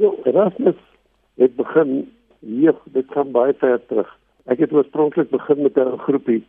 Ja, 0.00 0.10
Erasmus 0.24 0.76
het 1.34 1.56
begin 1.56 2.12
hier, 2.38 2.74
dit 2.84 3.04
gaan 3.08 3.30
baie 3.30 3.52
ver 3.54 3.82
terug. 3.86 4.08
Ek 4.48 4.58
het 4.58 4.72
oorspronklik 4.72 5.28
begin 5.30 5.62
met 5.62 5.76
'n 5.76 5.98
groepie. 5.98 6.44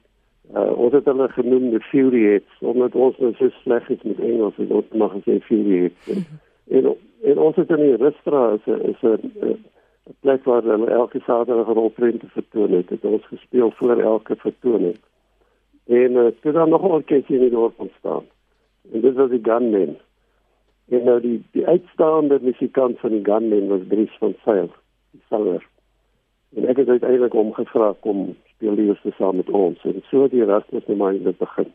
Uh, 0.56 0.72
ons 0.78 0.94
het 0.94 1.06
hulle 1.06 1.28
genoem 1.30 1.70
die 1.70 1.80
Furyheads, 1.80 2.54
omdat 2.60 2.96
ons 2.96 3.18
nou 3.18 3.34
so 3.34 3.50
sleg 3.50 3.90
is 3.90 4.02
met 4.02 4.20
Engels, 4.20 4.54
en 4.58 4.72
ons 4.72 4.86
mag 4.92 5.12
gesê 5.12 5.40
Furyheads. 5.44 6.08
En, 6.68 6.86
en, 7.24 7.38
ons 7.38 7.56
het 7.56 7.70
in 7.70 7.76
die 7.76 7.96
Rustra 7.96 8.54
is 8.54 8.66
is 8.66 9.02
'n 9.02 9.66
plek 10.20 10.44
waar 10.44 10.64
hulle 10.64 10.90
elke 10.90 11.20
Saterdag 11.20 11.68
'n 11.68 11.74
rolprent 11.74 12.24
vertoon 12.26 12.72
het. 12.72 12.90
Het 12.90 13.06
ons 13.06 13.26
gespeel 13.26 13.72
voor 13.72 14.00
elke 14.00 14.36
vertoning. 14.36 14.96
En 15.88 16.12
uh, 16.12 16.28
toe 16.42 16.52
dan 16.52 16.70
nog 16.70 16.82
'n 16.82 16.92
orkes 16.92 17.28
in 17.28 17.40
die 17.40 17.50
dorp 17.50 17.80
ontstaan. 17.80 18.24
En 18.92 19.02
dit 19.02 19.14
was 19.14 19.30
die 19.30 19.44
Gunmen. 19.44 19.98
En 20.90 21.04
nou 21.04 21.20
die 21.22 21.44
die 21.52 21.68
uitstaande 21.68 22.40
musikant 22.42 23.00
van 23.00 23.10
die 23.10 23.24
Gunmen 23.24 23.68
was 23.68 23.86
Dries 23.88 24.18
van 24.20 24.36
Sail, 24.44 24.70
die 25.12 25.22
sanger. 25.30 25.68
En 26.56 26.68
ek 26.68 26.78
het 26.78 26.88
uiteindelik 26.88 27.32
hom 27.32 27.54
gevra 27.54 27.94
kom 28.00 28.36
speel 28.56 28.76
die 28.76 28.88
eerste 28.88 29.12
saam 29.18 29.36
met 29.36 29.50
ons. 29.50 29.84
En 29.84 30.04
so 30.10 30.28
die 30.28 30.42
Erasmus 30.42 30.86
nou 30.86 30.98
maar 30.98 31.14
in 31.14 31.36
begin. 31.38 31.72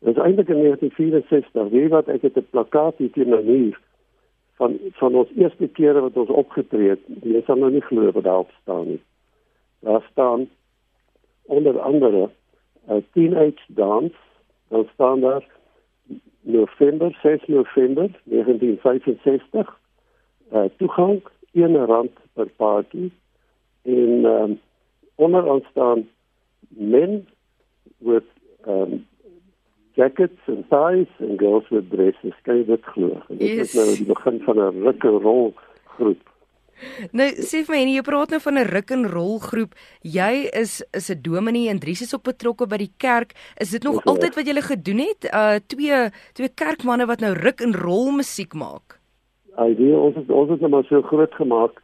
Dit 0.00 0.16
is 0.16 0.22
eintlik 0.22 0.48
in 0.48 0.62
1964, 0.62 1.68
weet 1.68 1.90
wat 1.90 2.08
ek 2.08 2.22
het 2.22 2.36
'n 2.36 2.46
plakkaat 2.50 2.96
hier 2.96 3.10
teen 3.12 3.28
my 3.28 3.42
muur 3.42 3.80
van 4.56 4.78
van 5.00 5.14
ons 5.14 5.28
eerste 5.36 5.68
kere 5.68 6.00
wat 6.00 6.16
ons 6.16 6.28
opgetree 6.28 6.88
het. 6.88 7.02
Jy 7.22 7.42
sal 7.46 7.56
nou 7.56 7.70
nie 7.70 7.84
glo 7.88 8.10
wat 8.12 8.24
daar 8.24 8.44
staan 8.62 8.86
nie. 8.86 9.00
Daar 9.80 10.04
staan 10.10 10.48
onder 11.46 11.80
andere 11.80 12.30
'n 12.88 13.04
teenage 13.12 13.64
dance. 13.68 14.16
Dan 14.68 14.88
staan 14.94 15.20
daar 15.20 15.44
November 16.42 17.10
6 17.22 17.48
November 17.48 18.08
1965 18.24 19.66
uh, 20.52 20.68
toegang 20.78 21.22
1 21.52 21.86
rand 21.86 22.10
per 22.34 22.48
party 22.56 23.10
en 23.82 24.24
um, 24.24 24.60
onder 25.14 25.44
ons 25.44 25.64
staan 25.70 26.08
men 26.68 27.26
with 27.98 28.24
um, 28.66 29.06
jackets 29.92 30.40
and 30.46 30.64
ties 30.70 31.08
and 31.18 31.38
girls 31.38 31.68
with 31.68 31.90
dresses. 31.90 32.34
Kan 32.42 32.60
jy 32.60 32.64
dit 32.64 32.84
glo? 32.94 33.20
Dit 33.28 33.40
yes. 33.40 33.70
is 33.70 33.76
nou 33.76 33.86
die 33.96 34.08
begin 34.08 34.40
van 34.46 34.60
'n 34.64 34.82
ruk 34.86 35.04
en 35.04 35.18
rol 35.26 35.52
groep 35.96 36.29
Nou 37.12 37.28
sê 37.44 37.62
vir 37.66 37.74
my 37.74 37.80
en 37.82 37.92
jy 37.92 38.02
praat 38.06 38.30
nou 38.30 38.40
van 38.40 38.58
'n 38.58 38.70
ruk 38.70 38.90
en 38.90 39.04
rol 39.08 39.38
groep. 39.38 39.74
Jy 40.02 40.48
is 40.52 40.82
is 40.92 41.10
'n 41.10 41.22
dominee 41.22 41.68
en 41.68 41.78
Dries 41.78 42.02
is 42.02 42.14
ook 42.14 42.22
betrokke 42.22 42.66
by 42.66 42.76
die 42.76 42.92
kerk. 42.96 43.34
Is 43.58 43.70
dit 43.70 43.82
nog 43.82 44.00
is 44.00 44.04
altyd 44.04 44.34
wat 44.34 44.46
julle 44.46 44.62
gedoen 44.62 44.98
het? 44.98 45.24
Uh 45.34 45.58
twee 45.66 46.10
twee 46.32 46.48
kerkmanne 46.48 47.06
wat 47.06 47.20
nou 47.20 47.32
ruk 47.34 47.60
en 47.60 47.74
rol 47.74 48.10
musiek 48.10 48.54
maak. 48.54 48.98
Ai, 49.56 49.74
die 49.74 49.96
ons 49.96 50.14
het 50.14 50.30
ons 50.30 50.50
het 50.50 50.60
net 50.60 50.70
maar 50.70 50.84
so 50.84 51.02
groot 51.02 51.34
gemaak. 51.34 51.82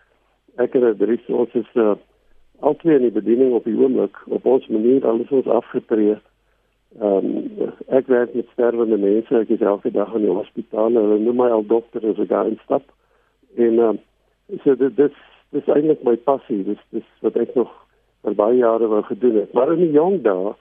Ek 0.57 0.75
en 0.75 0.97
Dries 0.97 1.27
ons 1.29 1.55
is 1.55 1.71
uh 1.75 1.95
altyd 2.61 2.97
in 2.97 3.03
die 3.03 3.21
bediening 3.21 3.53
op 3.53 3.65
die 3.65 3.77
oomblik 3.77 4.17
op 4.27 4.47
ons 4.47 4.67
manier 4.67 5.07
alles 5.07 5.31
ons 5.31 5.47
afgetree. 5.47 6.17
Ehm 7.01 7.27
um, 7.27 7.73
ek 7.93 8.07
werk 8.07 8.35
met 8.35 8.49
sterwende 8.53 8.97
mense. 8.97 9.39
Ek 9.39 9.49
is 9.53 9.61
elke 9.61 9.91
dag 9.91 10.15
in 10.15 10.25
die 10.25 10.33
hospitaal. 10.33 10.95
Hulle 10.97 11.19
noem 11.21 11.43
my 11.43 11.49
al 11.53 11.67
dokter 11.67 12.05
as 12.09 12.21
ek 12.23 12.31
daar 12.33 12.49
instap. 12.49 12.87
En 13.57 13.73
ehm 13.79 13.89
um, 13.97 13.99
so 14.65 14.75
dit 14.75 14.97
dis 14.97 15.17
dis 15.55 15.69
eintlik 15.73 16.05
my 16.05 16.17
passie. 16.29 16.63
Dis 16.67 16.83
dis 16.95 17.07
wat 17.25 17.37
ek 17.41 17.55
nog 17.59 17.73
vir 18.27 18.37
baie 18.39 18.59
jare 18.61 18.89
wou 18.91 19.03
gedoen 19.07 19.41
het. 19.43 19.53
Maar 19.55 19.75
in 19.75 19.85
die 19.85 19.95
jong 19.97 20.23
dae 20.27 20.55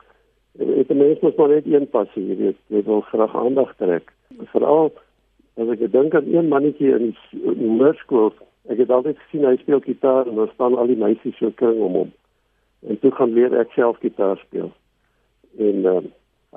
het 0.55 0.88
die 0.88 0.97
mense 0.97 1.23
mos 1.25 1.38
maar 1.39 1.52
net 1.55 1.67
een 1.69 1.88
passie 1.91 2.23
jy 2.30 2.38
weet. 2.41 2.59
Jy 2.73 2.83
wil 2.88 3.02
graag 3.11 3.36
aandag 3.36 3.73
trek. 3.81 4.11
Veral 4.53 4.91
as 5.56 5.72
ek 5.72 5.86
dink 5.91 6.16
aan 6.16 6.28
een 6.31 6.52
mannetjie 6.52 6.91
in 6.95 7.13
die 7.13 7.78
hoërskool 7.80 8.33
ek 8.72 8.81
het 8.81 8.91
altyd 8.91 9.19
gesien 9.22 9.45
hy 9.45 9.56
speel 9.61 9.81
gitaar 9.86 10.28
en 10.28 10.39
dan 10.39 10.50
staan 10.53 10.75
al 10.78 10.89
die 10.89 11.00
meisies 11.00 11.38
so 11.38 11.53
kring 11.61 11.78
om 11.86 12.00
hom. 12.02 12.11
En 12.89 13.00
toe 13.02 13.11
gaan 13.13 13.33
leer 13.38 13.53
ek 13.59 13.73
self 13.78 14.00
gitaar 14.02 14.39
speel. 14.41 14.72
En 15.61 15.86
uh, 15.86 16.02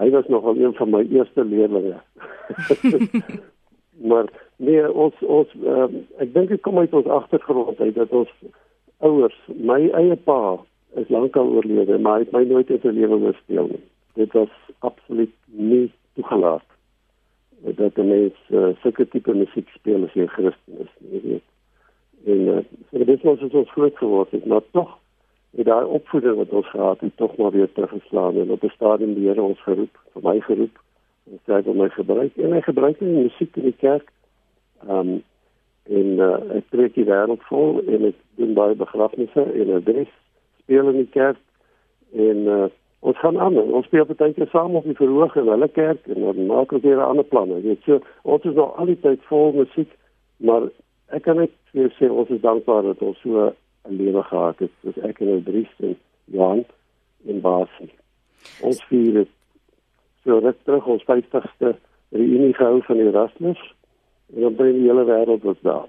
hy 0.00 0.09
was 0.15 0.28
nogal 0.33 0.56
een 0.56 0.75
van 0.78 0.91
my 0.94 1.05
eerste 1.05 1.44
leerlinge 1.44 2.00
maar 4.01 4.27
nee 4.57 4.93
ons 4.93 5.15
ons 5.21 5.55
uh, 5.65 5.89
ek 6.23 6.33
dink 6.35 6.49
dit 6.49 6.61
kom 6.61 6.79
uit 6.79 6.93
ons 6.93 7.07
agtergrond 7.07 7.81
uit 7.81 7.95
dat 7.95 8.11
ons 8.11 8.31
ouers 8.99 9.39
my 9.47 9.81
eie 10.01 10.17
pa 10.17 10.59
is 11.01 11.09
lankal 11.09 11.51
oorlede 11.59 11.99
maar 11.99 12.19
hy 12.19 12.27
het 12.27 12.35
my 12.37 12.45
nooit 12.45 12.71
in 12.71 12.81
sy 12.83 12.95
lewe 12.95 13.21
gespeel 13.27 13.71
nie. 13.75 13.85
Dit 14.19 14.33
was 14.33 14.53
absoluut 14.87 15.35
nie 15.47 15.87
toegelaat 16.19 16.67
dat 17.79 17.99
'n 17.99 18.09
mens 18.09 18.35
uh, 18.51 18.71
sulke 18.83 19.09
tipe 19.09 19.35
musiek 19.35 19.69
speel 19.69 20.05
as 20.05 20.15
jy 20.15 20.27
Christen 20.27 20.79
is 20.87 20.93
jy 21.11 21.21
weet. 21.23 21.47
En 22.25 22.41
uh, 22.55 22.59
so 22.91 23.05
dit 23.05 23.23
was 23.23 23.43
ons 23.43 23.71
groot 23.71 23.97
geword 23.97 24.31
het 24.31 24.47
maar 24.47 24.63
tog 24.71 24.99
het 25.57 25.67
daai 25.67 25.85
opvoeding 25.85 26.37
wat 26.37 26.51
ons 26.51 26.71
gehad 26.71 27.01
het 27.01 27.17
tog 27.17 27.37
maar 27.37 27.51
weer 27.51 27.73
teruggeslaan 27.73 28.37
en 28.37 28.51
op 28.51 28.63
'n 28.63 28.75
stadium 28.75 29.15
die 29.15 29.27
Here 29.29 29.43
ons 29.43 29.63
geroep 29.63 29.95
vir 30.13 30.23
my 30.23 30.41
geroep 30.41 30.79
en 31.31 31.41
sê 31.44 31.62
dat 31.62 31.75
my 31.75 31.89
gebruik 31.89 32.37
en 32.37 32.53
hy 32.53 32.61
gebruik 32.61 33.00
in 33.00 33.22
musiek 33.22 33.56
in 33.56 33.71
die 33.71 33.81
kerk. 33.81 34.12
Ehm 34.87 34.99
um, 35.16 35.19
en 35.89 36.09
uh, 36.21 36.34
ek 36.59 36.66
trek 36.69 36.97
die 36.99 37.06
wêreld 37.09 37.44
vol 37.49 37.78
en 37.89 38.11
ek 38.11 38.16
doen 38.37 38.50
baie 38.56 38.75
begrafnisse 38.77 39.41
en 39.41 39.71
adres 39.72 40.11
speel 40.61 40.91
in 40.91 40.99
die 41.00 41.12
kerk 41.15 41.38
en 42.12 42.43
uh, 42.44 42.67
ons 43.09 43.21
gaan 43.22 43.38
aan 43.41 43.56
ons 43.62 43.87
speel 43.88 44.05
partykeer 44.09 44.50
saam 44.53 44.77
op 44.77 44.84
die 44.84 44.99
verhoog 44.99 45.38
in 45.41 45.49
hulle 45.49 45.69
kerk 45.72 46.11
en 46.12 46.27
dan 46.27 46.50
maak 46.50 46.75
ons 46.77 46.84
weer 46.84 47.00
ander 47.00 47.25
planne. 47.25 47.62
Weet 47.65 47.88
so 47.88 48.03
ons 48.22 48.44
is 48.44 48.59
nog 48.59 48.77
al 48.77 48.93
die 48.93 48.99
tyd 49.00 49.25
vol 49.31 49.56
musiek 49.56 49.94
maar 50.44 50.69
ek 51.17 51.25
kan 51.25 51.41
net 51.41 51.56
vir 51.72 51.88
sê 51.97 52.11
ons 52.12 52.37
is 52.37 52.44
dankbaar 52.44 52.91
dat 52.91 53.03
ons 53.09 53.25
so 53.25 53.49
'n 53.49 53.97
lewe 54.03 54.22
gehad 54.22 54.59
het. 54.59 54.75
Dis 54.84 55.00
ek 55.09 55.21
en 55.25 55.43
Dries 55.44 55.72
en 55.81 55.97
Johan 56.25 56.65
en 57.27 57.41
Basie. 57.41 57.93
Ons 58.61 58.84
vier 58.93 59.25
het 59.25 59.33
so 60.25 60.39
ruk 60.39 60.56
terug 60.65 60.87
ons 60.87 61.05
50ste 61.09 61.75
reunie 62.11 62.55
gehou 62.55 62.83
van 62.83 62.97
Erasmus 62.97 63.61
en 64.34 64.41
dan 64.41 64.56
by 64.56 64.73
die 64.73 64.87
hele 64.89 65.05
wêreld 65.09 65.45
was 65.45 65.61
daar. 65.62 65.87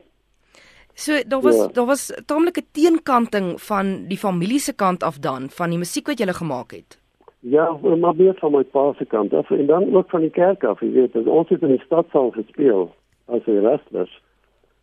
So 0.93 1.19
daar 1.27 1.41
was 1.41 1.55
ja. 1.55 1.67
daar 1.67 1.85
was 1.85 2.11
taamlike 2.25 2.63
teenkanting 2.71 3.61
van 3.61 4.07
die 4.07 4.17
familie 4.17 4.59
se 4.59 4.73
kant 4.73 5.03
af 5.03 5.19
dan 5.19 5.49
van 5.49 5.69
die 5.69 5.79
musiek 5.79 6.07
wat 6.07 6.19
jy 6.19 6.25
gele 6.25 6.37
gemaak 6.37 6.71
het. 6.71 6.99
Ja, 7.39 7.71
maar 7.81 8.15
meer 8.15 8.35
van 8.35 8.51
my 8.51 8.63
pa 8.63 8.93
se 8.97 9.05
kant 9.05 9.33
af 9.33 9.51
en 9.51 9.65
dan 9.65 9.95
ook 9.95 10.09
van 10.09 10.21
die 10.21 10.29
kerk 10.29 10.63
af, 10.63 10.81
jy 10.81 10.91
weet, 10.91 11.15
ons 11.15 11.49
het 11.49 11.61
in 11.61 11.71
die 11.71 11.85
stadsaal 11.85 12.31
gespeel 12.35 12.89
as 13.25 13.47
Erasmus. 13.47 14.11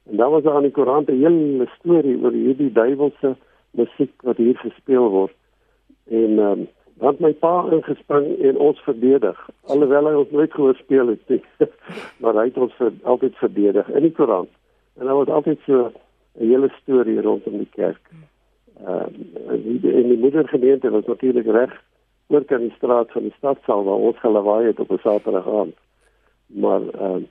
En 0.09 0.17
dan 0.17 0.31
was 0.31 0.43
daar 0.43 0.55
aan 0.55 0.63
die 0.63 0.73
koerant 0.73 1.11
'n 1.11 1.21
hele 1.21 1.69
storie 1.79 2.17
oor 2.23 2.33
hierdie 2.33 2.73
duiwelse 2.73 3.37
musiek 3.71 4.23
wat 4.23 4.37
hier 4.37 4.57
gespeel 4.57 5.09
word. 5.09 5.35
En 6.09 6.39
ehm 6.39 6.41
um, 6.41 6.69
want 7.03 7.21
my 7.21 7.33
pa 7.33 7.55
ingespring 7.73 8.29
en 8.49 8.59
ons 8.69 8.81
verdedig 8.89 9.41
alhoewel 9.73 10.09
hy 10.09 10.15
ons 10.21 10.31
nooit 10.31 10.53
gehoor 10.53 10.79
speel 10.81 11.13
het 11.13 11.33
nie. 11.33 11.43
Maar 12.21 12.39
hy 12.41 12.45
het 12.49 12.57
ons 12.57 12.77
vir, 12.79 12.93
altyd 13.03 13.37
verdedig 13.37 13.89
in 13.89 14.07
die 14.07 14.13
koerant. 14.17 14.53
En 14.97 15.07
daar 15.07 15.19
was 15.21 15.33
altyd 15.39 15.61
so 15.67 15.91
'n 16.41 16.49
hele 16.53 16.71
storie 16.83 17.21
rondom 17.21 17.59
die 17.59 17.73
kerk. 17.73 18.01
Ehm 18.87 19.13
uh, 19.51 19.59
die 19.65 19.93
in 19.93 20.09
die 20.09 20.23
moedergemeente 20.25 20.91
was 20.91 21.07
natuurlik 21.07 21.47
reg 21.47 21.73
oor 22.29 22.45
kan 22.45 22.61
die 22.61 22.75
straat 22.77 23.13
van 23.13 23.23
die 23.23 23.35
stadsaal 23.37 23.85
waar 23.85 24.07
ons 24.09 24.19
gelawaai 24.19 24.67
het 24.67 24.81
op 24.81 24.91
'n 24.91 24.99
saterdag 25.03 25.49
aand 25.49 25.77
maar 26.47 26.81
uh, 26.81 27.23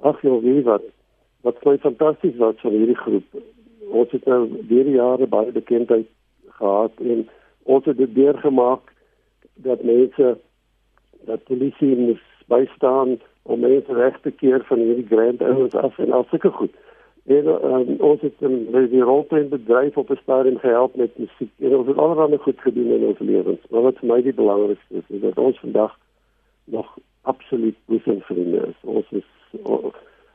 ag 0.00 0.22
jy 0.22 0.40
weet 0.40 0.64
wat? 0.64 0.82
Wat 1.40 1.60
baie 1.62 1.78
fantasties 1.78 2.36
was 2.36 2.60
van 2.60 2.70
hierdie 2.70 2.96
groep 2.96 3.38
ons 3.88 4.10
het 4.12 4.26
nou 4.28 4.42
deur 4.68 4.84
die 4.84 4.96
jare 4.98 5.26
baie 5.26 5.52
bekendheid 5.52 6.08
gehad 6.60 6.92
en 7.00 7.24
ons 7.62 7.84
het 7.88 7.96
dit 7.96 8.14
deurgemaak 8.14 8.92
dat 9.64 9.82
mense 9.82 10.36
dat 11.26 11.44
polisie 11.44 11.96
moet 11.96 12.22
bystaan 12.46 13.18
om 13.42 13.60
mense 13.60 13.92
reg 13.92 14.20
te 14.20 14.30
keer 14.30 14.64
van 14.64 14.78
hierdie 14.78 15.06
grand 15.08 15.42
ouens 15.42 15.74
af 15.74 15.98
en 15.98 16.12
al 16.12 16.26
sulke 16.30 16.50
goed. 16.50 16.74
En 17.28 17.46
um, 17.46 17.96
ons 18.00 18.20
het 18.20 18.34
in 18.38 18.88
die 18.90 19.02
rolprent 19.04 19.50
bedryf 19.50 19.96
op 19.96 20.10
'n 20.10 20.20
stadium 20.22 20.58
gehelp 20.58 20.96
met 20.96 21.18
musiek. 21.18 21.52
En 21.58 21.76
ons 21.76 21.86
het 21.86 21.96
allerlei 21.96 22.38
goed 22.38 22.60
gedoen 22.60 22.90
in 22.92 23.04
ons 23.04 23.18
lewens. 23.18 23.60
Maar 23.70 23.82
wat 23.82 23.98
vir 23.98 24.08
my 24.08 24.22
die 24.22 24.34
belangrikste 24.34 24.94
is, 24.94 25.08
is 25.08 25.20
dat 25.20 25.38
ons 25.38 25.58
vandag 25.58 25.98
nog 26.64 26.98
absoluut 27.22 27.76
boesemvriende 27.84 28.56
is. 28.56 28.78
Ons 28.80 29.06
is 29.10 29.28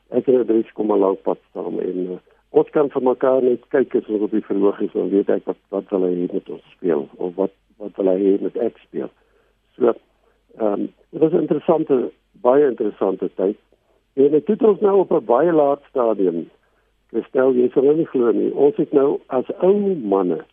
ek 0.08 0.26
het 0.26 0.46
drie 0.46 0.64
kom 0.72 0.90
al 0.90 1.02
lank 1.02 1.22
pad 1.26 1.38
saam 1.52 1.78
en 1.82 1.98
uh, 2.14 2.18
ons 2.50 2.70
kan 2.70 2.90
vir 2.90 3.02
mekaar 3.02 3.42
net 3.42 3.66
kyk 3.74 3.96
as 3.98 4.08
ons 4.12 4.22
op 4.26 4.30
die 4.30 4.46
verhoog 4.46 4.80
is 4.80 4.94
en 4.94 5.10
weet 5.10 5.30
ek 5.36 5.46
wat 5.50 5.60
wat 5.74 5.92
hulle 5.94 6.10
hier 6.14 6.30
met 6.32 6.50
ons 6.56 6.72
speel 6.76 7.06
of 7.16 7.34
wat 7.40 7.54
wat 7.82 7.96
hulle 8.00 8.14
hier 8.20 8.42
met 8.42 8.56
ek 8.56 8.78
speel. 8.86 9.10
So 9.76 9.94
ehm 10.58 10.72
um, 10.72 10.92
dit 11.10 11.20
was 11.20 11.32
'n 11.32 11.44
interessante 11.46 12.10
baie 12.32 12.66
interessante 12.68 13.30
tyd. 13.34 13.56
En 14.12 14.30
dit 14.30 14.46
het 14.46 14.62
ons 14.62 14.80
nou 14.80 14.98
op 14.98 15.10
'n 15.12 15.24
baie 15.24 15.52
laat 15.52 15.82
stadium 15.88 16.50
gestel 17.12 17.52
jy 17.52 17.68
sal 17.72 17.94
nie 17.94 18.06
glo 18.06 18.30
nie. 18.30 18.54
Ons 18.54 18.76
het 18.76 18.92
nou 18.92 19.20
as 19.26 19.50
ou 19.58 19.96
manne 19.96 20.44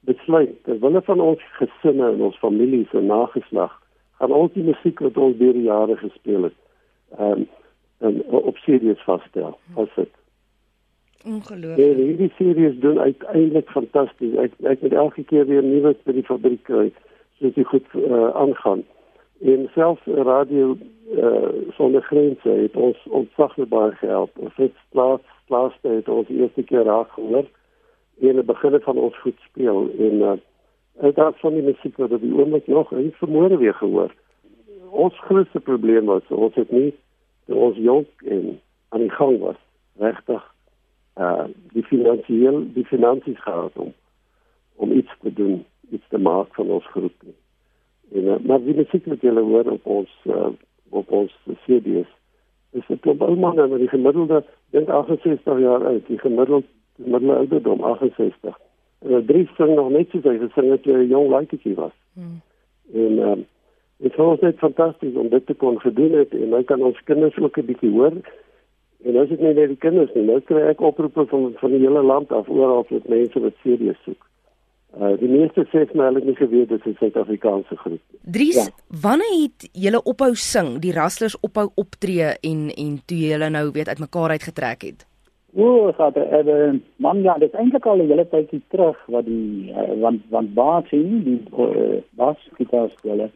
besluit 0.00 0.54
dat 0.64 0.78
wille 0.78 1.02
van 1.02 1.20
ons 1.20 1.40
gesinne 1.58 2.08
en 2.08 2.20
ons 2.20 2.38
families 2.38 2.92
en 2.92 3.06
nageslag 3.06 3.82
gaan 4.18 4.32
ons 4.32 4.52
die 4.52 4.62
musiek 4.62 4.98
wat 4.98 5.16
ons 5.16 5.36
deur 5.36 5.52
die 5.52 5.68
jare 5.68 5.96
gespeel 5.96 6.42
het 6.42 6.58
ehm 7.18 7.30
um, 7.30 7.48
en 8.02 8.22
op 8.24 8.56
serieus 8.56 9.02
vasstel. 9.02 9.58
Vas 9.74 9.88
dit. 9.94 10.08
Ongelooflik. 11.24 11.86
En 11.86 12.04
hierdie 12.04 12.32
series 12.36 12.78
doen 12.80 12.98
uiteindelik 13.00 13.68
fantasties. 13.70 14.34
Ek 14.34 14.52
ek 14.66 14.80
het 14.80 14.92
elke 14.92 15.22
keer 15.22 15.46
weer 15.46 15.62
nuwe 15.62 15.94
by 16.04 16.12
die 16.12 16.26
fabriek 16.26 16.62
kry 16.62 16.88
soos 16.90 17.10
dit 17.42 17.66
goed 17.66 17.86
uh, 17.94 18.28
aangaan. 18.34 18.84
En 19.42 19.68
selfs 19.74 20.04
radio 20.04 20.76
uh, 21.14 21.48
sonder 21.70 22.02
grense 22.02 22.48
het 22.48 22.76
ons 22.76 22.98
ontsaglik 23.10 23.68
baie 23.68 23.92
gehelp. 23.92 24.38
Ons 24.38 24.56
het 24.56 24.74
plaas 24.94 25.20
plaas 25.46 25.74
het 25.82 26.08
ons 26.08 26.28
eerste 26.28 26.62
keer 26.62 26.84
raak 26.88 27.10
gehoor 27.12 27.46
en 28.20 28.38
die 28.38 28.46
begin 28.46 28.80
van 28.80 28.98
ons 28.98 29.18
goed 29.20 29.38
speel 29.48 29.90
en 29.98 30.14
uh, 30.20 30.32
uit 31.00 31.14
daardie 31.14 31.40
van 31.40 31.54
die 31.54 31.62
musiek 31.62 31.96
wat 31.96 32.14
die 32.20 32.34
oomblik 32.34 32.66
nog 32.66 32.92
in 32.92 33.10
vermoere 33.18 33.58
weer 33.58 33.74
gehoor. 33.74 34.14
Ons 34.90 35.18
grootste 35.26 35.60
probleem 35.60 36.04
was 36.04 36.22
ons 36.28 36.54
het 36.54 36.70
nie 36.70 36.92
ons 37.46 37.76
jonk 37.76 38.08
en 38.24 38.60
aan 38.88 39.00
die 39.00 39.10
gang 39.10 39.38
was 39.40 39.58
regtig 39.98 40.42
uh 41.20 41.44
die 41.72 41.84
finansiëel 41.84 42.62
die 42.72 42.86
finansies 42.88 43.40
gehad 43.42 43.76
om 43.76 43.92
om 44.76 44.92
iets 44.92 45.12
te 45.20 45.32
doen 45.32 45.64
iets 45.92 46.08
te 46.08 46.18
maak 46.18 46.54
van 46.58 46.70
ons 46.78 46.88
groep 46.94 47.14
nie. 47.26 47.36
En 48.12 48.28
uh, 48.34 48.38
maar 48.48 48.64
die 48.64 48.76
musiek 48.76 49.06
wat 49.10 49.24
julle 49.24 49.44
hoor 49.48 49.70
op 49.76 49.86
ons 49.86 50.12
uh, 50.26 50.50
op 50.90 51.10
ons 51.10 51.32
CD's 51.64 52.10
is 52.72 52.86
dit 52.88 53.00
klop 53.04 53.22
ou 53.24 53.36
manne 53.36 53.66
met 53.68 53.80
die 53.84 53.92
gemiddelde 53.92 54.42
dink 54.76 54.88
68 54.88 55.60
jaar 55.60 55.86
oud 55.92 56.06
die 56.08 56.18
gemiddelde 56.20 56.68
gemiddelde 56.96 57.38
ouderdom 57.44 57.84
68 57.88 58.58
en 59.08 59.26
drie 59.26 59.48
sing 59.56 59.74
nog 59.74 59.90
net 59.90 60.12
so 60.12 60.28
hy 60.28 60.38
gesing 60.42 60.70
het 60.70 60.84
toe 60.84 60.94
hy 60.96 61.08
jong 61.10 61.30
laaitjie 61.32 61.74
was. 61.74 61.94
Hmm. 62.14 62.38
En 62.92 63.18
uh, 63.18 63.38
dit 64.04 64.16
was 64.20 64.40
net 64.44 64.60
fantasties 64.60 65.16
om 65.18 65.28
dit 65.32 65.46
te 65.46 65.54
kon 65.54 65.80
gedoen 65.80 66.20
het 66.20 66.36
en 66.36 66.48
nou 66.54 66.62
kan 66.68 66.82
ons 66.82 67.04
kinders 67.08 67.38
ook 67.38 67.58
'n 67.58 67.68
bietjie 67.72 67.90
hoor 67.90 68.20
En 69.02 69.16
as 69.18 69.30
ek 69.34 69.40
net 69.42 69.56
die 69.58 69.78
kinders 69.82 70.12
nie, 70.14 70.22
nou 70.28 70.38
kry 70.46 70.60
ek 70.70 70.82
oproepe 70.86 71.24
van 71.30 71.48
van 71.58 71.72
die 71.74 71.80
hele 71.82 72.04
land 72.06 72.30
af 72.34 72.50
oral 72.50 72.84
met 72.90 73.08
mense 73.10 73.40
wat 73.42 73.56
serieus 73.64 73.98
soek. 74.06 74.28
Uh 74.92 75.14
die 75.16 75.28
meeste 75.28 75.64
sê 75.72 75.86
my 75.94 76.04
hulle 76.04 76.20
het 76.20 76.26
nie 76.28 76.36
geweet 76.36 76.68
dit 76.68 76.86
is 76.86 76.92
'n 76.92 76.96
Suid-Afrikaanse 76.98 77.76
groep. 77.76 78.02
Dries, 78.22 78.56
ja. 78.56 78.98
wanneer 79.02 79.38
het 79.42 79.68
julle 79.72 80.02
ophou 80.02 80.34
sing, 80.34 80.78
die 80.78 80.92
Rustlers 80.92 81.40
ophou 81.40 81.70
optree 81.74 82.28
en 82.40 82.68
en 82.76 83.00
toe 83.06 83.18
julle 83.18 83.48
nou 83.50 83.70
weet 83.70 83.88
uitmekaar 83.88 84.30
uitgetrek 84.30 84.82
het? 84.82 85.06
O, 85.54 85.92
so 85.96 86.10
dat 86.10 86.46
uh, 86.48 86.72
man 86.96 87.22
ja, 87.22 87.34
dit 87.38 87.52
is 87.52 87.58
eintlik 87.58 87.86
al 87.86 88.00
'n 88.00 88.08
hele 88.08 88.28
tydjie 88.28 88.62
terug 88.68 88.98
wat 89.06 89.24
die 89.24 89.72
uh, 89.72 90.00
want 90.00 90.20
want 90.28 90.54
baas 90.54 90.84
hier 90.90 91.24
die 91.24 91.42
baas 92.16 92.36
gitaar 92.56 92.90
speel 92.90 93.30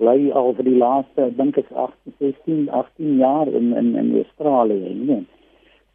bly 0.00 0.30
al 0.30 0.54
vir 0.56 0.64
die 0.64 0.80
laaste 0.80 1.28
dink 1.36 1.58
ek 1.60 1.70
18 1.72 2.14
16 2.18 2.68
18 2.70 3.16
jaar 3.20 3.48
in 3.48 3.76
in 3.76 3.96
in 3.96 4.14
Australië 4.22 4.94
nee. 4.94 5.24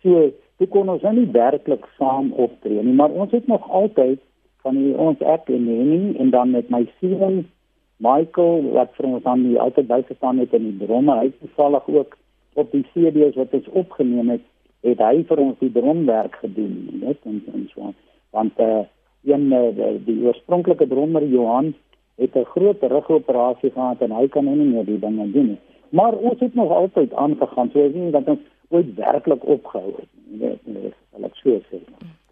So 0.03 0.29
toe 0.57 0.67
kon 0.67 0.89
ons 0.89 1.01
nou 1.01 1.13
nie 1.13 1.31
werklik 1.31 1.85
saam 1.97 2.31
optree 2.31 2.83
nie, 2.83 2.93
maar 2.93 3.09
ons 3.09 3.31
het 3.31 3.47
nog 3.47 3.69
altyd 3.69 4.21
van 4.65 4.79
die, 4.81 4.95
ons 4.97 5.21
ek 5.21 5.49
en 5.53 5.67
Henny 5.69 6.15
en 6.21 6.31
dan 6.33 6.55
met 6.55 6.71
my 6.73 6.81
seun 6.99 7.43
Michael 8.03 8.71
wat 8.75 8.91
vir 8.97 9.07
ons 9.11 9.27
aan 9.29 9.45
die 9.45 9.59
altyd 9.61 9.87
bygestaan 9.91 10.41
het 10.41 10.53
in 10.57 10.65
die 10.71 10.87
drome, 10.87 11.15
hy 11.21 11.29
toevallig 11.39 11.87
ook 11.93 12.17
op 12.59 12.71
die 12.73 12.83
CD's 12.91 13.37
wat 13.39 13.53
ons 13.55 13.69
opgeneem 13.83 14.33
het, 14.33 14.43
het 14.85 15.01
hy 15.03 15.23
vir 15.29 15.41
ons 15.43 15.61
die 15.61 15.71
drumwerk 15.75 16.35
gedoen, 16.41 16.75
net 17.03 17.21
en 17.29 17.39
en 17.53 17.69
so 17.71 17.89
aan. 17.89 17.95
Want 18.35 18.59
eh 18.59 18.73
uh, 18.73 18.83
een 19.25 19.45
uh, 19.53 19.71
die, 19.77 20.03
die 20.05 20.25
oorspronklike 20.25 20.87
drummer 20.87 21.23
Johan 21.25 21.73
het 22.21 22.35
'n 22.35 22.51
groot 22.53 22.81
rugoperasie 22.81 23.71
gehad 23.71 24.01
en 24.01 24.11
hy 24.11 24.27
kan 24.27 24.45
nie 24.45 24.69
meer 24.73 24.85
die 24.85 24.99
dinge 24.99 25.31
doen 25.31 25.47
nie. 25.47 25.61
Maar 25.89 26.13
ons 26.13 26.39
het 26.39 26.55
nog 26.55 26.71
altyd 26.71 27.13
aangegaan, 27.13 27.69
so 27.73 27.79
ek 27.79 27.91
sien 27.91 28.11
dat 28.11 28.27
ons 28.27 28.39
ooit 28.69 28.95
werklik 28.95 29.45
opgehou 29.45 29.93
het. 29.97 30.09
Dit 30.25 30.59
is 30.65 30.93
al 31.15 31.23
ek 31.23 31.35
sê. 31.43 31.79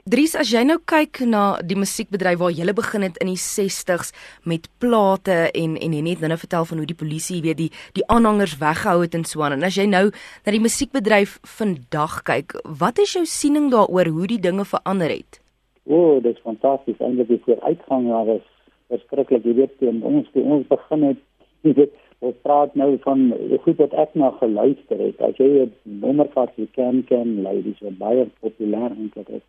Dries, 0.04 0.34
as 0.36 0.50
jy 0.52 0.66
nou 0.68 0.76
kyk 0.84 1.22
na 1.32 1.62
die 1.64 1.78
musiekbedryf 1.80 2.42
waar 2.42 2.52
jy 2.52 2.74
begin 2.76 3.06
het 3.06 3.16
in 3.24 3.30
die 3.32 3.40
60s 3.40 4.10
met 4.44 4.66
plate 4.84 5.38
en 5.56 5.78
en 5.80 5.94
jy 5.96 6.02
net 6.04 6.20
nou 6.28 6.36
vertel 6.42 6.68
van 6.68 6.82
hoe 6.82 6.88
die 6.90 6.98
polisie 7.00 7.40
weet 7.46 7.62
die 7.62 7.70
die 7.96 8.04
aanhangers 8.12 8.58
weggehou 8.60 8.98
het 9.06 9.16
en 9.16 9.24
so 9.24 9.46
aan. 9.48 9.56
En 9.56 9.64
as 9.64 9.78
jy 9.80 9.86
nou 9.88 10.10
na 10.12 10.52
die 10.52 10.60
musiekbedryf 10.60 11.38
vandag 11.54 12.18
kyk, 12.28 12.58
wat 12.82 13.00
is 13.00 13.16
jou 13.16 13.24
siening 13.24 13.72
daaroor 13.72 14.12
hoe 14.18 14.28
die 14.34 14.42
dinge 14.44 14.68
verander 14.74 15.08
het? 15.08 15.40
O, 15.88 15.96
oh, 15.96 16.20
dit 16.20 16.36
is 16.36 16.44
fantasties. 16.44 17.00
Eintlik 17.00 17.32
is 17.38 17.48
die 17.48 17.60
uitgang 17.64 18.12
daar 18.12 18.36
is 18.36 18.46
verskriklik. 18.92 19.48
Jy 19.48 19.56
weet, 19.62 19.80
toe 19.80 19.96
ons 20.04 20.28
toe 20.36 20.44
ons 20.44 20.68
begin 20.76 21.10
het, 21.14 21.26
jy 21.70 21.78
weet, 21.80 21.98
ons 22.20 22.44
praat 22.44 22.76
nou 22.76 22.92
van 23.08 23.30
goed 23.64 23.80
wat 23.88 23.96
ek 24.04 24.20
na 24.20 24.36
geluister 24.44 25.00
het. 25.08 25.24
As 25.24 25.40
jy 25.40 25.64
'n 25.64 26.00
nommer 26.04 26.28
vat, 26.36 26.52
jy 26.60 26.68
ken 26.76 27.06
ken 27.08 27.38
ladies 27.48 27.80
baie 28.04 28.28
populêr 28.44 28.92
eintlik 28.92 29.38
is. 29.40 29.48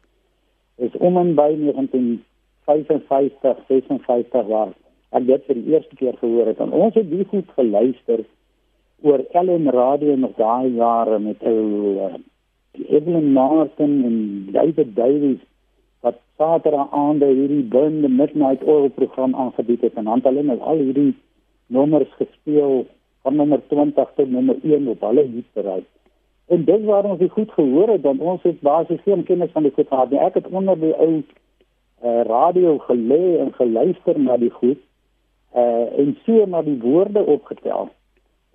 Is 0.76 0.96
om 0.98 1.16
en 1.16 1.34
by 1.34 1.50
1955, 1.58 3.56
56 3.68 4.46
was. 4.46 4.72
Ek 5.14 5.28
het 5.30 5.44
vir 5.46 5.58
die 5.60 5.74
eerste 5.74 5.94
keer 5.98 6.16
gehoor 6.18 6.46
het 6.50 6.58
en 6.62 6.72
ons 6.74 6.94
het 6.98 7.10
die 7.10 7.26
goed 7.30 7.50
geluister 7.54 8.24
oor 9.06 9.22
Ellen 9.38 9.70
Radio 9.70 10.16
nog 10.16 10.34
daai 10.40 10.74
jare 10.74 11.18
met 11.22 11.42
ou 11.46 11.60
uh, 12.06 12.14
Evelyn 12.82 13.32
Martin 13.32 13.92
en 14.08 14.16
David 14.52 14.96
Davies 14.96 15.42
wat 16.02 16.18
Saterdag 16.38 16.90
aande 16.90 17.28
hierdie 17.30 17.62
Burn 17.74 18.00
the 18.02 18.10
Midnight 18.10 18.64
Oil 18.64 18.88
program 18.88 19.34
aangebied 19.34 19.86
het 19.86 19.94
en 20.00 20.10
dan 20.10 20.24
hulle 20.24 20.42
nou 20.42 20.58
al 20.60 20.82
hierdie 20.82 21.12
nommers 21.66 22.10
gespeel 22.18 22.86
van 23.22 23.36
nommer 23.36 23.62
20 23.68 24.10
tot 24.16 24.30
nommer 24.30 24.58
1 24.62 24.88
op 24.88 25.00
hulle 25.00 25.24
hitbereik. 25.36 25.86
En 26.46 26.64
dit 26.64 26.84
waar 26.84 27.04
ons 27.04 27.20
goed 27.30 27.52
gehoor 27.52 27.88
het 27.88 28.02
want 28.02 28.20
ons 28.20 28.42
het 28.42 28.60
basies 28.60 29.00
geen 29.02 29.24
kennis 29.24 29.52
van 29.52 29.62
die 29.62 29.72
goed 29.72 29.88
gehad 29.88 30.10
nie. 30.10 30.20
Ek 30.20 30.34
het 30.34 30.48
onder 30.48 30.78
die 30.80 30.94
ou 30.94 31.12
uh, 32.04 32.20
radio 32.28 32.78
gelê 32.78 33.38
en 33.40 33.52
geluister 33.54 34.18
na 34.20 34.36
die 34.36 34.50
goed 34.50 34.80
uh 35.54 35.86
en 36.00 36.16
so 36.24 36.46
na 36.46 36.62
die 36.62 36.78
woorde 36.82 37.22
opgetel. 37.24 37.88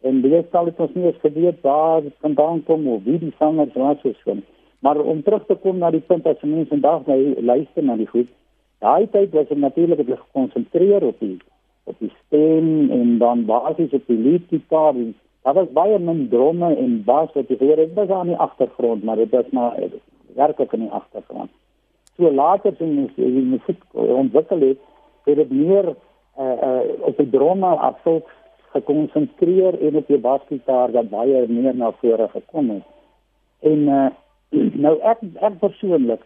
En 0.01 0.21
dit 0.21 0.47
sal 0.51 0.65
dit 0.65 0.80
ons 0.80 0.94
nie 0.94 1.06
eens 1.06 1.21
geweet 1.24 1.62
waar 1.62 2.01
dit 2.01 2.15
vandaan 2.19 2.63
kom 2.63 2.88
of 2.88 3.03
wie 3.03 3.19
die 3.19 3.33
sangers 3.38 3.74
was 3.74 4.03
of 4.03 4.18
so. 4.24 4.35
Maar 4.80 5.00
om 5.00 5.24
terug 5.24 5.45
te 5.45 5.56
kom 5.56 5.77
na 5.77 5.92
die 5.92 6.03
punt 6.12 6.27
as 6.27 6.42
mense 6.42 6.69
vandag 6.69 7.07
nou 7.07 7.19
luister 7.42 7.83
na 7.83 7.95
die 8.00 8.07
goed, 8.07 8.27
daai 8.80 9.07
tyd 9.12 9.33
was 9.35 9.47
dit 9.47 9.57
natuurlik 9.57 10.03
het 10.03 10.19
gekonsentreer 10.19 11.03
op 11.03 11.19
die 11.19 11.38
op 11.83 11.95
die 12.00 12.12
stem 12.25 12.92
en 12.92 13.18
dan 13.18 13.45
basies 13.45 13.95
op 13.97 14.06
die 14.07 14.18
liedgitaar. 14.18 14.94
Daar 14.94 15.13
was 15.56 15.72
baie 15.74 16.00
min 16.00 16.28
drome 16.30 16.75
en 16.75 17.04
bas 17.04 17.31
wat 17.34 17.50
hoor, 17.60 17.75
dit 17.75 17.94
was 17.94 18.10
aan 18.10 18.28
die 18.28 18.36
agtergrond, 18.38 19.04
maar 19.04 19.16
dit 19.16 19.31
was 19.31 19.50
maar 19.51 19.78
werklik 20.36 20.74
in 20.74 20.80
die 20.80 20.92
agtergrond. 20.92 21.51
So 22.18 22.31
later 22.31 22.75
sien 22.78 22.98
jy 23.16 23.30
die 23.31 23.45
musiek 23.54 23.83
ontwikkel 23.94 24.59
het, 24.59 24.81
het 25.26 25.38
dit 25.40 25.52
meer 25.52 25.94
uh, 25.94 26.44
uh, 26.44 26.81
op 27.07 27.18
die 27.18 27.30
drome 27.30 27.69
afsoek 27.90 28.28
gekonsentreer 28.73 29.78
en 29.88 29.95
op 30.02 30.07
die 30.07 30.19
basgitaar 30.21 30.92
wat 30.92 31.09
baie 31.09 31.45
meer 31.47 31.76
na 31.76 31.92
vore 32.02 32.28
gekom 32.33 32.73
het. 32.76 32.90
En 33.71 33.88
uh, 33.88 34.09
nou 34.85 34.97
ek 35.14 35.23
ek 35.40 35.57
persoonlik 35.64 36.26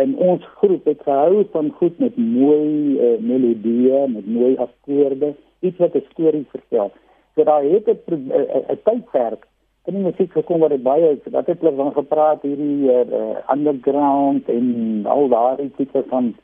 en 0.00 0.16
ons 0.24 0.44
groep 0.58 0.86
het 0.88 1.02
gehou 1.04 1.44
van 1.52 1.70
goed 1.78 1.98
met 2.00 2.16
mooi 2.16 2.96
uh, 2.96 3.16
melodieë, 3.20 4.06
met 4.08 4.26
mooi 4.26 4.54
akkoorde, 4.56 5.34
iets 5.60 5.78
wat 5.78 5.94
'n 5.94 6.06
storie 6.10 6.46
vertel. 6.50 6.92
So 7.34 7.44
daar 7.44 7.62
het 7.62 7.88
'n 7.88 8.78
tydperk 8.84 9.46
in 9.84 9.94
die 9.94 10.02
musiek 10.02 10.32
gekom 10.32 10.60
waar 10.60 10.68
dit 10.68 10.82
baie 10.82 11.18
dat 11.24 11.46
het 11.46 11.60
hulle 11.60 11.74
van 11.76 11.92
gepraat 11.92 12.42
hierdie 12.42 12.90
uh, 12.90 13.38
underground 13.52 14.48
en 14.48 14.66
al 15.06 15.28
daardie 15.28 15.70
tipe 15.76 16.04
van 16.08 16.34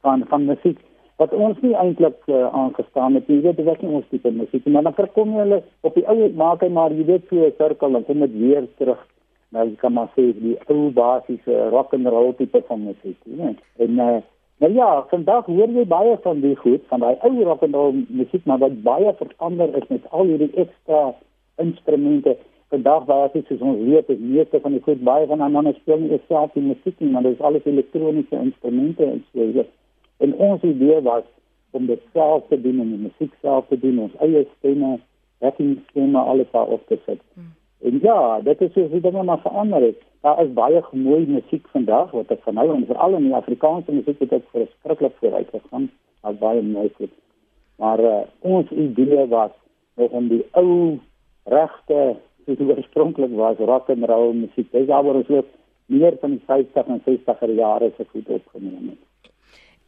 van 0.00 0.24
van 0.26 0.44
musiek 0.44 0.78
wat 1.16 1.32
ons 1.32 1.60
nie 1.60 1.74
eintlik 1.74 2.18
uh, 2.26 2.48
aangestaan 2.50 3.14
het 3.14 3.28
nie. 3.28 3.36
Jy 3.36 3.42
weet 3.42 3.56
dit 3.56 3.66
was 3.66 3.80
nie 3.80 3.94
ons 3.94 4.08
tipe 4.10 4.30
musiek 4.30 4.64
nie, 4.64 4.72
maar 4.74 4.82
dan 4.82 5.12
kom 5.14 5.36
hulle 5.36 5.62
op 5.80 5.94
die 5.94 6.06
ou 6.08 6.32
maak 6.34 6.64
hy 6.64 6.68
maar 6.68 6.90
jy 6.90 7.04
weet 7.04 7.28
so 7.28 7.36
'n 7.46 7.54
sirkel 7.58 7.96
en 7.96 8.04
kom 8.04 8.18
dit 8.18 8.38
weer 8.38 8.66
terug 8.78 9.06
nou 9.52 9.66
kan 9.80 9.92
maar 9.92 10.08
sê 10.16 10.32
die 10.40 10.56
ou 10.72 10.90
basiese 10.96 11.68
rock 11.70 11.92
and 11.94 12.06
roll 12.06 12.32
tipe 12.34 12.62
van 12.68 12.84
musiek, 12.88 13.18
né? 13.24 13.54
En 13.76 13.98
uh, 14.00 14.20
nou 14.58 14.72
ja, 14.72 15.06
vandag 15.10 15.46
hoor 15.46 15.68
jy 15.68 15.84
baie 15.88 16.16
van 16.22 16.40
die 16.40 16.56
goed 16.56 16.84
van 16.90 17.00
daai 17.00 17.16
ou 17.26 17.44
rock 17.44 17.62
and 17.62 17.74
roll 17.74 18.04
musiek, 18.08 18.44
maar 18.44 18.58
wat 18.58 18.82
baie 18.82 19.14
verander 19.18 19.76
is 19.76 19.86
met 19.88 20.08
al 20.10 20.30
hierdie 20.30 20.52
ekstra 20.64 21.12
instrumente. 21.62 22.36
Vandag 22.72 23.04
basies 23.04 23.48
is 23.52 23.60
ons 23.60 23.80
weet 23.84 24.06
dat 24.06 24.18
meeste 24.18 24.60
van 24.60 24.72
die 24.72 24.82
goed 24.82 25.02
baie 25.04 25.26
van 25.26 25.40
ander 25.44 25.74
speel 25.74 25.98
nie 26.00 26.20
self 26.28 26.52
die 26.56 26.64
musiek 26.64 27.00
maar 27.00 27.22
dit 27.22 27.34
is 27.36 27.44
alles 27.44 27.64
elektroniese 27.64 28.36
instrumente 28.36 29.04
en 29.04 29.24
so. 29.32 29.64
En 30.24 30.34
ons 30.34 30.62
idee 30.62 31.00
was 31.02 31.24
om 31.70 31.86
dit 31.86 32.00
self 32.12 32.46
te 32.48 32.60
doen 32.60 32.80
en 32.80 32.88
die 32.94 33.02
musiek 33.08 33.34
self 33.40 33.66
te 33.68 33.78
doen, 33.80 33.98
ons 33.98 34.16
eie 34.24 34.46
stemme, 34.58 34.98
backing 35.40 35.78
stemme 35.90 36.18
alles 36.18 36.50
daar 36.52 36.66
op 36.76 36.86
te 36.86 36.98
sit. 37.06 37.20
Hmm. 37.34 37.52
En 37.82 37.98
ja, 38.02 38.40
dit 38.40 38.60
is 38.60 38.72
so 38.72 38.88
hoe 38.88 39.00
dinge 39.00 39.22
maar 39.22 39.40
verander 39.40 39.82
het. 39.82 40.02
Daar 40.20 40.42
is 40.44 40.52
baie 40.52 40.82
mooi 40.92 41.26
musiek 41.26 41.66
vandag 41.74 42.10
wat 42.10 42.30
ek 42.30 42.42
van 42.42 42.54
nou 42.54 42.68
en 42.74 42.86
veral 42.86 43.16
in 43.18 43.24
die 43.26 43.34
Afrikaanse 43.34 43.92
musiek 43.92 44.20
het 44.22 44.36
ek 44.38 44.50
verskriklik 44.54 45.16
vooruit 45.18 45.48
gegaan. 45.50 45.88
Al 46.20 46.38
baie 46.38 46.62
mooi. 46.62 46.90
Maar 47.82 48.00
uh, 48.00 48.20
ons 48.38 48.70
idee 48.70 49.26
was 49.26 49.50
om 49.94 50.28
die 50.28 50.44
ou 50.58 50.98
regte 51.50 51.98
soos 52.44 52.58
dit 52.58 52.68
oorspronklik 52.68 53.34
was 53.38 53.58
rock 53.58 53.90
and 53.90 54.06
roll 54.06 54.32
musiek. 54.34 54.70
Dis 54.70 54.88
alhoewel 54.88 55.22
ons 55.22 55.34
ook 55.40 55.50
meer 55.86 56.16
van 56.20 56.36
die 56.36 56.42
50 56.46 56.86
en 56.86 57.02
60er 57.08 57.54
jare 57.56 57.90
se 57.96 58.06
goed 58.12 58.28
opgeneem 58.28 58.92
het. 58.94 59.02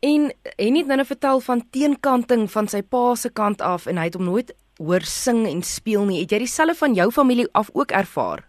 En 0.05 0.33
en 0.57 0.75
het 0.77 0.87
nou 0.87 0.97
net 0.97 1.07
vertel 1.07 1.41
van 1.41 1.63
teenkanting 1.71 2.51
van 2.51 2.67
sy 2.69 2.83
pa 2.83 3.15
se 3.15 3.31
kant 3.33 3.63
af 3.63 3.87
en 3.87 3.97
hy 3.97 4.11
het 4.11 4.19
hom 4.19 4.27
nooit 4.29 4.55
hoor 4.78 5.02
sing 5.02 5.47
en 5.47 5.62
speel 5.62 6.04
nie. 6.04 6.21
Het 6.21 6.31
jy 6.31 6.38
dieselfde 6.38 6.75
van 6.75 6.95
jou 6.95 7.11
familie 7.11 7.49
af 7.52 7.71
ook 7.73 7.90
ervaar? 7.90 8.45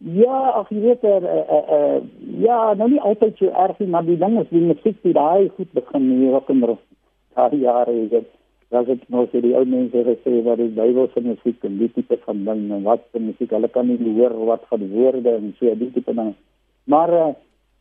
Ja, 0.00 0.50
ag 0.56 0.68
jy 0.72 0.80
weet 0.80 1.02
er 1.04 1.22
uh, 1.22 1.40
uh, 1.56 1.72
uh, 1.76 1.96
ja, 2.40 2.74
nou 2.74 2.88
nie 2.90 3.00
altyd 3.00 3.36
so 3.36 3.50
erg 3.52 3.78
nie, 3.78 3.88
maar 3.88 4.04
die 4.04 4.16
ding 4.16 4.38
is 4.40 4.48
die 4.48 4.62
musiek 4.64 4.96
die 5.04 5.12
daai 5.12 5.50
goed 5.56 5.72
begin 5.76 6.06
hier 6.20 6.38
op 6.38 6.48
in 6.50 6.62
daai 6.64 7.58
jare 7.60 7.92
is 7.92 8.08
dit 8.10 8.28
dat 8.70 8.86
dit 8.86 9.02
nou 9.10 9.26
vir 9.32 9.42
die 9.42 9.52
ou 9.58 9.64
mense 9.66 10.02
gesê 10.06 10.40
wat 10.46 10.60
die 10.60 10.70
Bybelse 10.76 11.20
musiek 11.24 11.64
en 11.66 11.78
die 11.78 11.90
tipe 11.94 12.16
van 12.24 12.44
ding 12.46 12.68
en 12.70 12.84
wat 12.86 13.02
die 13.16 13.22
musiek 13.24 13.50
hulle 13.50 13.68
kan 13.68 13.90
nie 13.90 14.14
hoor 14.18 14.36
wat 14.46 14.66
van 14.70 14.86
woorde 14.92 15.34
en 15.34 15.54
so 15.58 15.74
die 15.74 15.90
tipe 15.96 16.14
ding. 16.14 16.34
Maar 16.86 17.14
uh, 17.18 17.26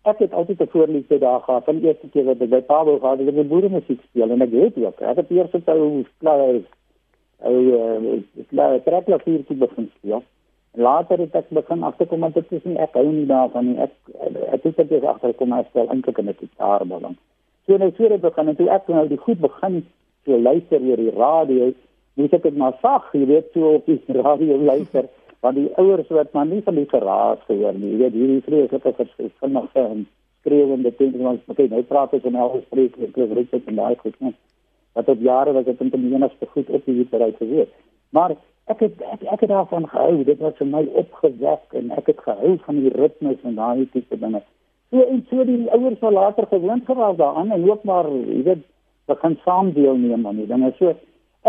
ek 0.09 0.23
het 0.25 0.33
altyd 0.33 0.61
'n 0.61 0.73
voorliefde 0.73 1.19
daar 1.19 1.41
gehad. 1.45 1.63
Van 1.65 1.79
die 1.79 1.87
eerste 1.87 2.09
keer 2.09 2.25
wat 2.25 2.41
ek 2.41 2.49
by 2.49 2.61
Pablo 2.61 2.99
gehad 2.99 3.19
het, 3.19 3.27
het 3.27 3.37
ek 3.37 3.47
boere 3.53 3.69
musiek 3.69 4.01
speel 4.09 4.31
en 4.31 4.41
ek 4.41 4.51
het 4.51 4.77
ook. 4.77 4.99
Ek 5.01 5.17
het 5.21 5.29
eers 5.31 5.51
het 5.51 5.69
ou 5.69 6.03
klaar 7.39 8.71
ou 8.71 8.75
uh, 8.75 8.83
trekklavier 8.83 9.45
te 9.45 9.53
begin 9.53 9.91
speel. 9.97 10.23
Later 10.77 11.17
het 11.17 11.35
ek 11.35 11.49
begin 11.49 11.83
agterkom 11.83 12.21
dat 12.21 12.33
dit 12.33 12.51
is 12.51 12.63
nie 12.63 12.77
ek 12.77 12.93
hou 12.93 13.07
nie 13.07 13.25
daarvan 13.25 13.65
nie. 13.65 13.77
Ek 13.81 13.93
ek 14.53 14.63
het 14.63 14.89
dit 14.89 15.03
agterkom 15.03 15.49
maar 15.49 15.65
stel 15.69 15.89
eintlik 15.89 16.17
in 16.17 16.29
'n 16.29 16.37
gitaar 16.39 16.85
belang. 16.85 17.15
So 17.65 17.77
net 17.77 17.95
voor 17.95 18.11
ek 18.11 18.21
begin 18.21 18.47
en 18.47 18.55
toe 18.55 18.69
ek 18.69 18.87
nou 18.87 19.07
die 19.07 19.17
goed 19.17 19.39
begin 19.39 19.85
so 20.25 20.37
luister 20.37 20.81
oor 20.81 20.97
die 20.97 21.15
radio, 21.15 21.73
moet 22.13 22.33
ek 22.33 22.43
dit 22.43 22.57
maar 22.57 22.77
sag, 22.81 23.13
jy 23.13 23.25
weet, 23.25 23.51
so 23.53 23.73
op 23.73 23.85
die 23.85 24.01
radio 24.27 24.57
luister 24.57 25.05
want 25.41 25.55
die 25.55 25.71
ouers 25.77 26.07
wat 26.07 26.33
maar 26.33 26.45
nie 26.45 26.61
van 26.61 26.75
die 26.75 26.89
geraas 26.89 27.39
gehoor 27.47 27.73
nie. 27.73 27.91
Jy 27.91 27.97
weet 27.97 28.13
hierdie 28.13 28.41
vreeslike 28.41 28.93
verskillende 28.93 29.67
en 29.73 30.07
skreeuende 30.41 30.91
dinge 30.97 31.23
wat 31.23 31.39
ons 31.47 31.57
kyk 31.57 31.71
nou 31.71 31.83
praat 31.83 32.13
ons 32.13 32.23
en 32.23 32.35
al 32.35 32.61
spreek 32.65 32.97
ek 33.07 33.17
oor 33.17 33.35
dit 33.35 33.67
en 33.67 33.75
daai 33.75 33.95
goed. 33.95 34.15
Nie. 34.19 34.35
Wat 34.99 35.09
op 35.13 35.23
jare 35.23 35.55
was 35.55 35.65
dit 35.65 35.81
in 35.81 35.91
die 35.95 36.13
enigste 36.13 36.47
goed 36.53 36.69
op 36.69 36.85
die 36.85 37.07
bereik 37.11 37.37
gewees. 37.39 37.71
Maar 38.15 38.35
ek 38.73 38.83
het 38.85 39.01
ek, 39.13 39.23
ek 39.23 39.43
het 39.45 39.49
daarvan 39.49 39.87
gehou 39.89 40.23
dit 40.27 40.39
was 40.43 40.57
vir 40.59 40.69
my 40.69 40.83
opgewek 41.01 41.77
en 41.81 41.91
ek 41.97 42.11
het 42.11 42.23
gehou 42.27 42.55
van 42.65 42.81
die 42.83 42.93
ritmes 42.95 43.43
en 43.43 43.55
daai 43.59 43.87
tipe 43.93 44.19
dinge. 44.19 44.43
So 44.91 45.05
en 45.05 45.25
so 45.29 45.45
die 45.47 45.65
ouers 45.71 45.99
sal 46.03 46.17
later 46.17 46.47
gewoond 46.51 46.85
geraak 46.85 47.17
daaraan 47.17 47.51
en 47.55 47.69
ook 47.69 47.83
maar 47.83 48.11
jy 48.11 48.43
weet 48.51 48.65
begin 49.09 49.39
saam 49.45 49.73
deelneem 49.73 50.27
aan 50.27 50.43
die 50.43 50.49
dinge. 50.51 50.73
So 50.77 50.95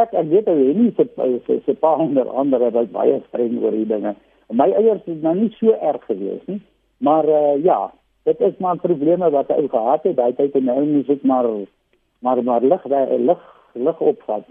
ek 0.00 0.14
ek 0.14 0.33
weet 0.33 0.49
hy 0.49 0.75
nie 0.78 0.92
se 0.97 1.09
se 1.47 1.61
se 1.66 1.75
pa 1.75 1.95
onder 1.97 2.28
andere 2.28 2.71
wat 2.71 2.92
baie 2.92 3.21
streng 3.28 3.59
oor 3.62 3.76
die 3.76 3.88
dinge. 3.88 4.14
My 4.50 4.71
eiers 4.73 5.07
is 5.07 5.23
nou 5.23 5.35
nie 5.35 5.52
so 5.59 5.75
erg 5.78 6.04
gewees 6.09 6.42
nie 6.47 6.62
maar 7.00 7.25
uh, 7.25 7.64
ja 7.64 7.92
dit 8.23 8.40
is 8.40 8.57
maar 8.59 8.76
probleme 8.76 9.30
wat 9.30 9.49
hy 9.49 9.69
gehad 9.69 10.02
het 10.02 10.16
daai 10.16 10.33
tyd 10.37 10.54
en 10.54 10.64
nou 10.69 10.80
moet 10.85 11.09
ek 11.09 11.23
maar 11.25 11.49
maar, 12.21 12.45
maar 12.45 12.62
lucht, 12.62 12.85
lucht, 13.19 13.43
lucht 13.73 13.99
opvat. 13.99 14.43